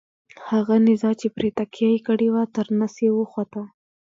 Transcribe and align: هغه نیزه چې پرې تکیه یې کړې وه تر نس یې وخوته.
هغه 0.49 0.75
نیزه 0.85 1.11
چې 1.19 1.27
پرې 1.35 1.49
تکیه 1.57 1.89
یې 1.93 1.99
کړې 2.07 2.27
وه 2.33 2.43
تر 2.55 2.65
نس 2.79 2.95
یې 3.05 3.09
وخوته. 3.13 3.63